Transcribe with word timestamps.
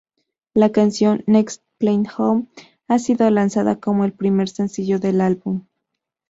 La 0.55 0.71
canción 0.71 1.23
"Next 1.27 1.61
Plane 1.77 2.09
Home" 2.17 2.47
ha 2.87 2.97
sido 2.97 3.29
lanzada 3.29 3.79
como 3.79 4.03
el 4.03 4.13
primer 4.13 4.49
sencillo 4.49 4.97
del 4.99 5.21
álbum. 5.21 5.67